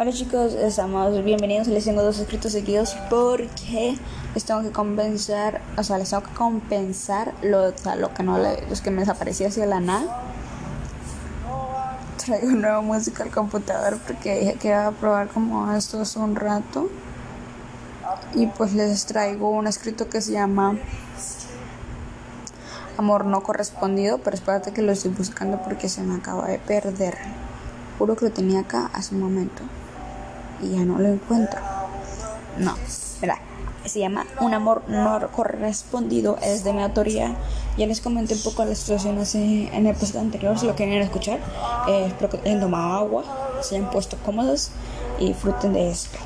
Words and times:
Hola 0.00 0.12
chicos, 0.12 0.54
estamos 0.54 1.22
bienvenidos. 1.24 1.66
Les 1.66 1.84
tengo 1.84 2.02
dos 2.02 2.18
escritos 2.18 2.52
seguidos 2.52 2.96
porque 3.10 3.98
les 4.34 4.44
tengo 4.46 4.62
que 4.62 4.70
compensar, 4.70 5.60
o 5.76 5.84
sea, 5.84 5.98
les 5.98 6.08
tengo 6.08 6.22
que 6.22 6.32
compensar 6.32 7.34
lo, 7.42 7.74
lo 7.98 8.14
que 8.14 8.22
no 8.22 8.38
los 8.38 8.80
que 8.80 8.90
me 8.90 9.00
desapareció 9.00 9.48
hacia 9.48 9.66
la 9.66 9.78
nada. 9.78 10.22
Traigo 12.16 12.48
nueva 12.52 12.80
música 12.80 13.24
al 13.24 13.30
computador 13.30 13.98
porque 14.06 14.40
dije 14.40 14.54
que 14.54 14.68
iba 14.68 14.86
a 14.86 14.92
probar 14.92 15.28
como 15.28 15.70
esto 15.70 16.00
hace 16.00 16.18
un 16.18 16.34
rato. 16.34 16.88
Y 18.34 18.46
pues 18.46 18.72
les 18.72 19.04
traigo 19.04 19.50
un 19.50 19.66
escrito 19.66 20.08
que 20.08 20.22
se 20.22 20.32
llama 20.32 20.78
Amor 22.96 23.26
no 23.26 23.42
correspondido, 23.42 24.16
pero 24.16 24.34
espérate 24.34 24.72
que 24.72 24.80
lo 24.80 24.92
estoy 24.92 25.10
buscando 25.10 25.60
porque 25.60 25.90
se 25.90 26.00
me 26.00 26.14
acaba 26.14 26.46
de 26.46 26.58
perder. 26.58 27.18
Juro 27.98 28.16
que 28.16 28.24
lo 28.24 28.30
tenía 28.30 28.60
acá 28.60 28.88
hace 28.94 29.14
un 29.14 29.20
momento 29.20 29.62
y 30.62 30.76
ya 30.76 30.84
no 30.84 30.98
lo 30.98 31.08
encuentro. 31.08 31.60
No, 32.58 32.74
¿verdad? 33.20 33.36
Se 33.84 33.98
llama 33.98 34.26
Un 34.40 34.52
amor 34.52 34.82
no 34.88 35.20
correspondido, 35.32 36.36
es 36.42 36.64
de 36.64 36.72
mi 36.72 36.82
autoría. 36.82 37.34
Ya 37.78 37.86
les 37.86 38.00
comenté 38.00 38.34
un 38.34 38.42
poco 38.42 38.64
la 38.64 38.74
situación 38.74 39.18
en 39.34 39.86
el 39.86 39.94
post 39.96 40.16
anterior, 40.16 40.58
si 40.58 40.66
lo 40.66 40.74
quieren 40.74 41.00
escuchar. 41.00 41.38
Eh, 41.88 42.04
espero 42.08 42.30
que 42.30 42.48
hayan 42.48 42.60
tomado 42.60 42.94
agua, 42.94 43.24
se 43.62 43.76
hayan 43.76 43.90
puesto 43.90 44.16
cómodos 44.18 44.70
y 45.18 45.28
disfruten 45.28 45.72
de 45.72 45.90
esto. 45.90 46.18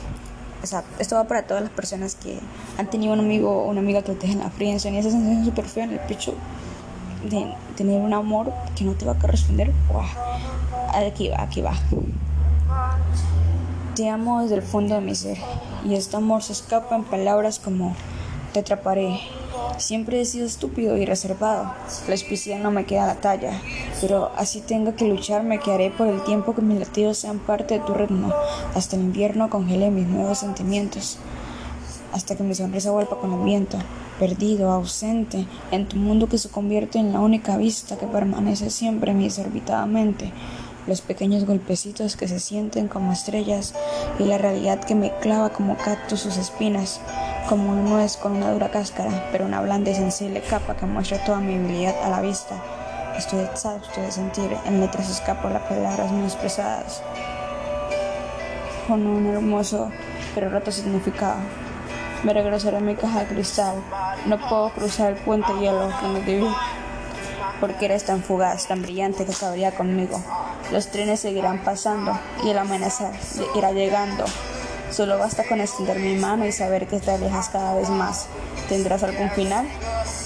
O 0.62 0.66
sea, 0.66 0.82
esto 0.98 1.16
va 1.16 1.24
para 1.24 1.46
todas 1.46 1.62
las 1.62 1.72
personas 1.72 2.14
que 2.14 2.40
han 2.78 2.88
tenido 2.88 3.12
un 3.12 3.20
amigo 3.20 3.64
o 3.64 3.68
una 3.68 3.80
amiga 3.80 4.02
que 4.02 4.14
te 4.14 4.26
dejen 4.26 4.40
la 4.40 4.50
fría 4.50 4.72
y 4.72 4.76
esa 4.76 4.90
sensación 4.90 5.44
súper 5.44 5.66
fea 5.66 5.84
en 5.84 5.92
el 5.92 6.00
pecho 6.00 6.34
de 7.28 7.52
tener 7.76 8.00
un 8.00 8.14
amor 8.14 8.52
que 8.74 8.84
no 8.84 8.94
te 8.94 9.04
va 9.04 9.12
a 9.12 9.18
corresponder. 9.18 9.72
Aquí 10.94 11.28
va, 11.28 11.42
aquí 11.42 11.60
va. 11.60 11.74
Te 13.94 14.08
amo 14.08 14.42
desde 14.42 14.56
el 14.56 14.62
fondo 14.62 14.96
de 14.96 15.00
mi 15.00 15.14
ser 15.14 15.38
y 15.88 15.94
este 15.94 16.16
amor 16.16 16.42
se 16.42 16.52
escapa 16.52 16.96
en 16.96 17.04
palabras 17.04 17.60
como 17.60 17.94
te 18.52 18.58
atraparé. 18.58 19.20
Siempre 19.78 20.20
he 20.20 20.24
sido 20.24 20.46
estúpido 20.46 20.96
y 20.96 21.06
reservado. 21.06 21.72
La 22.08 22.14
especial 22.14 22.60
no 22.60 22.72
me 22.72 22.86
queda 22.86 23.06
la 23.06 23.20
talla, 23.20 23.62
pero 24.00 24.32
así 24.36 24.60
tenga 24.60 24.96
que 24.96 25.06
luchar 25.06 25.44
me 25.44 25.60
quedaré 25.60 25.92
por 25.92 26.08
el 26.08 26.24
tiempo 26.24 26.56
que 26.56 26.62
mis 26.62 26.80
latidos 26.80 27.18
sean 27.18 27.38
parte 27.38 27.74
de 27.74 27.84
tu 27.84 27.94
ritmo. 27.94 28.32
Hasta 28.74 28.96
el 28.96 29.02
invierno 29.02 29.48
congelé 29.48 29.92
mis 29.92 30.08
nuevos 30.08 30.38
sentimientos. 30.38 31.18
Hasta 32.12 32.34
que 32.34 32.42
mi 32.42 32.56
sonrisa 32.56 32.90
vuelva 32.90 33.20
con 33.20 33.32
el 33.32 33.44
viento, 33.44 33.78
perdido, 34.18 34.72
ausente, 34.72 35.46
en 35.70 35.86
tu 35.86 35.98
mundo 35.98 36.28
que 36.28 36.38
se 36.38 36.48
convierte 36.48 36.98
en 36.98 37.12
la 37.12 37.20
única 37.20 37.56
vista 37.56 37.96
que 37.96 38.06
permanece 38.06 38.70
siempre 38.70 39.12
en 39.12 39.18
mi 39.18 39.24
desorbitada 39.24 39.86
mente 39.86 40.32
los 40.86 41.00
pequeños 41.00 41.44
golpecitos 41.44 42.16
que 42.16 42.28
se 42.28 42.40
sienten 42.40 42.88
como 42.88 43.12
estrellas 43.12 43.74
y 44.18 44.24
la 44.24 44.38
realidad 44.38 44.84
que 44.84 44.94
me 44.94 45.16
clava 45.18 45.50
como 45.50 45.76
cactus 45.76 46.20
sus 46.20 46.36
espinas, 46.36 47.00
como 47.48 47.72
una 47.72 47.82
nuez 47.82 48.16
con 48.16 48.32
una 48.32 48.52
dura 48.52 48.70
cáscara, 48.70 49.28
pero 49.32 49.46
una 49.46 49.60
blanda 49.60 49.90
y 49.90 49.94
sensible 49.94 50.42
capa 50.42 50.76
que 50.76 50.86
muestra 50.86 51.24
toda 51.24 51.40
mi 51.40 51.54
habilidad 51.54 51.94
a 52.02 52.10
la 52.10 52.20
vista. 52.20 52.62
Estoy 53.16 53.40
exhausto 53.40 54.00
de 54.00 54.10
sentir 54.10 54.56
en 54.66 54.80
letras 54.80 55.08
escapo 55.08 55.48
las 55.48 55.62
palabras 55.62 56.10
menos 56.10 56.36
pesadas, 56.36 57.02
con 58.88 59.06
un 59.06 59.26
hermoso 59.26 59.90
pero 60.34 60.50
roto 60.50 60.72
significado. 60.72 61.38
Me 62.24 62.32
regresaré 62.32 62.78
a 62.78 62.80
mi 62.80 62.94
caja 62.94 63.20
de 63.20 63.26
cristal. 63.26 63.76
No 64.26 64.38
puedo 64.48 64.70
cruzar 64.70 65.12
el 65.12 65.18
puente 65.18 65.52
hielo 65.60 65.90
que 66.00 66.06
me 66.08 66.20
divide 66.20 66.50
porque 67.60 67.86
eres 67.86 68.04
tan 68.04 68.22
fugaz, 68.22 68.66
tan 68.66 68.82
brillante 68.82 69.24
que 69.24 69.32
cabría 69.32 69.74
conmigo. 69.74 70.20
Los 70.72 70.88
trenes 70.88 71.20
seguirán 71.20 71.62
pasando 71.62 72.18
y 72.42 72.50
el 72.50 72.58
amenazar 72.58 73.12
irá 73.54 73.72
llegando. 73.72 74.24
Solo 74.90 75.18
basta 75.18 75.44
con 75.44 75.60
extender 75.60 75.98
mi 75.98 76.14
mano 76.14 76.46
y 76.46 76.52
saber 76.52 76.86
que 76.86 77.00
te 77.00 77.10
alejas 77.10 77.48
cada 77.48 77.74
vez 77.74 77.88
más. 77.88 78.26
¿Tendrás 78.68 79.02
algún 79.02 79.30
final? 79.30 79.66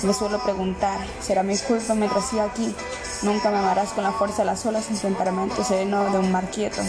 Me 0.02 0.12
suelo 0.12 0.38
preguntar, 0.42 0.98
¿será 1.20 1.42
mi 1.42 1.56
culpa 1.56 1.94
mientras 1.94 2.28
siga 2.28 2.44
aquí? 2.44 2.74
Nunca 3.22 3.50
me 3.50 3.58
amarás 3.58 3.90
con 3.90 4.04
la 4.04 4.12
fuerza 4.12 4.42
de 4.42 4.46
las 4.46 4.64
olas 4.64 4.88
en 4.90 4.96
temperamento 4.96 5.64
sereno 5.64 6.04
de 6.10 6.18
un 6.18 6.30
mar 6.30 6.50
quieto. 6.50 6.82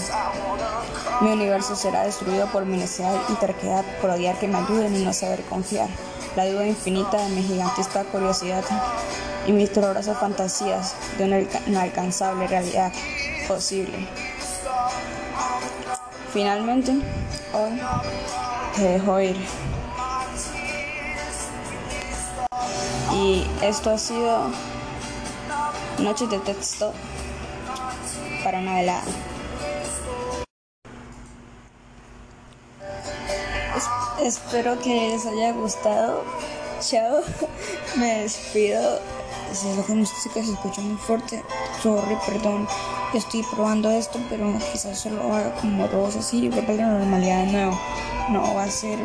Mi 1.21 1.31
universo 1.31 1.75
será 1.75 2.03
destruido 2.03 2.47
por 2.51 2.65
mi 2.65 2.77
necesidad 2.77 3.15
y 3.29 3.33
terquedad, 3.33 3.83
por 3.99 4.11
odiar 4.11 4.37
que 4.37 4.47
me 4.47 4.57
ayuden 4.57 4.95
y 4.95 5.03
no 5.03 5.11
saber 5.11 5.41
confiar. 5.43 5.89
La 6.35 6.45
duda 6.45 6.65
infinita 6.65 7.17
de 7.17 7.29
mi 7.29 7.43
gigantesca 7.43 8.03
curiosidad 8.05 8.63
y 9.47 9.51
mis 9.51 9.73
dolorosas 9.73 10.17
fantasías 10.19 10.95
de 11.17 11.25
una 11.25 11.39
inalcanzable 11.67 12.47
realidad 12.47 12.91
posible. 13.47 14.07
Finalmente, 16.31 16.91
hoy 17.53 17.81
te 18.75 18.81
dejo 18.83 19.19
ir. 19.19 19.35
Y 23.13 23.45
esto 23.61 23.89
ha 23.89 23.97
sido 23.97 24.51
Noches 25.99 26.29
de 26.29 26.39
texto 26.39 26.93
para 28.41 28.59
una 28.59 28.75
velada. 28.75 29.03
Espero 34.23 34.79
que 34.79 35.09
les 35.09 35.25
haya 35.25 35.51
gustado. 35.53 36.23
Chao. 36.81 37.21
Me 37.95 38.21
despido. 38.21 38.99
Si 39.51 39.67
es 39.67 39.77
lo 39.77 39.85
que 39.85 39.93
música 39.93 40.43
se 40.43 40.51
escucha 40.51 40.81
muy 40.81 40.97
fuerte, 40.97 41.43
sorry, 41.81 42.15
perdón. 42.25 42.67
Estoy 43.13 43.43
probando 43.43 43.89
esto, 43.89 44.19
pero 44.29 44.53
quizás 44.71 44.99
solo 44.99 45.33
haga 45.33 45.55
como 45.55 45.87
dos 45.87 46.15
así 46.15 46.47
a 46.47 46.71
la 46.71 46.87
normalidad 46.87 47.45
de 47.45 47.51
nuevo. 47.51 47.79
No 48.29 48.53
va 48.53 48.65
a 48.65 48.71
ser, 48.71 48.99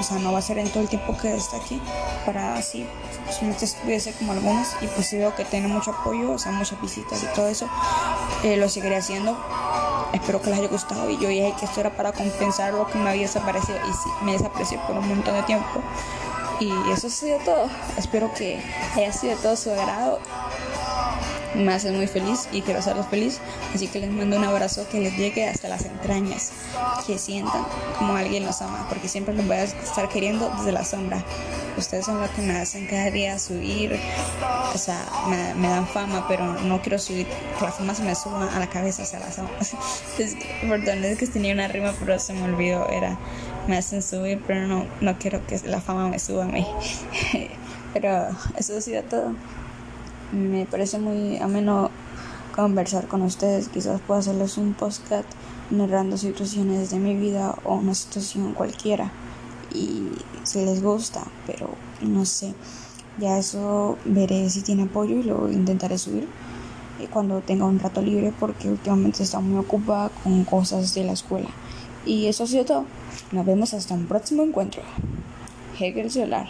o 0.00 0.02
sea, 0.02 0.18
no 0.18 0.32
va 0.32 0.40
a 0.40 0.42
ser 0.42 0.58
en 0.58 0.68
todo 0.70 0.82
el 0.82 0.88
tiempo 0.88 1.16
que 1.16 1.32
esté 1.32 1.56
aquí 1.56 1.80
para 2.26 2.56
así 2.56 2.84
solamente 3.32 3.64
estuviese 3.64 4.12
como 4.12 4.32
algunos 4.32 4.68
y 4.80 4.86
pues 4.86 5.06
si 5.06 5.18
veo 5.18 5.34
que 5.34 5.44
tiene 5.44 5.68
mucho 5.68 5.90
apoyo, 5.90 6.32
o 6.32 6.38
sea, 6.38 6.52
muchas 6.52 6.80
visitas 6.80 7.22
y 7.22 7.26
todo 7.34 7.48
eso, 7.48 7.68
eh, 8.42 8.56
lo 8.56 8.68
seguiré 8.68 8.96
haciendo. 8.96 9.38
Espero 10.12 10.40
que 10.40 10.50
les 10.50 10.58
haya 10.58 10.68
gustado 10.68 11.10
y 11.10 11.18
yo 11.18 11.28
dije 11.28 11.54
que 11.58 11.66
esto 11.66 11.80
era 11.80 11.90
para 11.90 12.12
compensar 12.12 12.72
lo 12.72 12.86
que 12.86 12.98
me 12.98 13.10
había 13.10 13.22
desaparecido 13.22 13.78
y 13.88 13.92
sí, 13.92 14.08
me 14.22 14.32
desapareció 14.32 14.80
por 14.86 14.96
un 14.96 15.08
montón 15.08 15.34
de 15.34 15.42
tiempo. 15.42 15.82
Y 16.60 16.72
eso 16.90 17.06
ha 17.06 17.10
sido 17.10 17.38
todo. 17.44 17.68
Espero 17.96 18.32
que 18.34 18.60
haya 18.96 19.12
sido 19.12 19.36
todo 19.36 19.56
su 19.56 19.70
agrado. 19.70 20.18
Me 21.54 21.72
hace 21.72 21.92
muy 21.92 22.06
feliz 22.06 22.48
y 22.52 22.62
quiero 22.62 22.80
hacerlos 22.80 23.06
feliz. 23.06 23.40
Así 23.74 23.86
que 23.86 24.00
les 24.00 24.10
mando 24.10 24.36
un 24.36 24.44
abrazo 24.44 24.86
que 24.88 25.00
les 25.00 25.16
llegue 25.16 25.48
hasta 25.48 25.68
las 25.68 25.84
entrañas. 25.84 26.50
Que 27.06 27.16
sientan 27.18 27.64
como 27.96 28.16
alguien 28.16 28.44
los 28.44 28.60
ama. 28.60 28.86
Porque 28.88 29.08
siempre 29.08 29.34
los 29.34 29.46
voy 29.46 29.56
a 29.56 29.64
estar 29.64 30.08
queriendo 30.08 30.50
desde 30.56 30.72
la 30.72 30.84
sombra. 30.84 31.22
Ustedes 31.78 32.06
son 32.06 32.20
los 32.20 32.28
que 32.30 32.42
me 32.42 32.56
hacen 32.56 32.86
cada 32.86 33.10
día 33.10 33.38
subir. 33.38 33.98
O 34.74 34.78
sea, 34.78 35.06
me, 35.28 35.68
dan 35.68 35.86
fama, 35.86 36.26
pero 36.26 36.54
no 36.64 36.82
quiero 36.82 36.98
subir. 36.98 37.26
Que 37.58 37.64
la 37.64 37.72
fama 37.72 37.94
se 37.94 38.02
me 38.02 38.14
suba 38.14 38.52
a 38.54 38.58
la 38.58 38.68
cabeza, 38.68 39.02
o 39.02 39.06
sea, 39.06 39.20
la 39.20 39.28
perdón, 40.68 41.04
es 41.04 41.18
que 41.18 41.26
tenía 41.28 41.54
una 41.54 41.68
rima, 41.68 41.94
pero 41.98 42.18
se 42.18 42.32
me 42.32 42.42
olvidó. 42.42 42.88
Era 42.88 43.16
me 43.68 43.76
hacen 43.76 44.02
subir, 44.02 44.42
pero 44.46 44.66
no, 44.66 44.86
no 45.00 45.18
quiero 45.18 45.46
que 45.46 45.60
la 45.66 45.80
fama 45.80 46.08
me 46.08 46.18
suba 46.18 46.44
a 46.44 46.48
mí. 46.48 46.66
pero 47.94 48.28
eso 48.56 48.76
ha 48.76 48.80
sido 48.80 49.02
todo. 49.04 49.34
Me 50.32 50.66
parece 50.66 50.98
muy 50.98 51.36
ameno 51.36 51.90
conversar 52.56 53.06
con 53.06 53.22
ustedes. 53.22 53.68
Quizás 53.68 54.00
pueda 54.00 54.20
hacerles 54.20 54.58
un 54.58 54.74
podcast 54.74 55.28
narrando 55.70 56.16
situaciones 56.16 56.90
de 56.90 56.98
mi 56.98 57.14
vida 57.14 57.54
o 57.64 57.74
una 57.76 57.94
situación 57.94 58.54
cualquiera. 58.54 59.12
Y 59.72 60.08
si 60.48 60.64
les 60.64 60.82
gusta, 60.82 61.24
pero 61.46 61.70
no 62.00 62.24
sé. 62.24 62.54
Ya 63.18 63.38
eso 63.38 63.98
veré 64.04 64.48
si 64.48 64.62
tiene 64.62 64.84
apoyo 64.84 65.16
y 65.16 65.22
lo 65.22 65.50
intentaré 65.50 65.98
subir 65.98 66.28
cuando 67.06 67.40
tenga 67.40 67.64
un 67.64 67.78
rato 67.78 68.02
libre 68.02 68.32
porque 68.38 68.68
últimamente 68.68 69.22
está 69.22 69.40
muy 69.40 69.58
ocupada 69.58 70.10
con 70.22 70.44
cosas 70.44 70.94
de 70.94 71.04
la 71.04 71.12
escuela. 71.12 71.48
Y 72.04 72.26
eso 72.26 72.44
ha 72.44 72.46
sido 72.46 72.64
todo. 72.64 72.84
Nos 73.32 73.46
vemos 73.46 73.74
hasta 73.74 73.94
un 73.94 74.06
próximo 74.06 74.42
encuentro. 74.42 74.82
Hegel 75.78 76.10
Solar. 76.10 76.48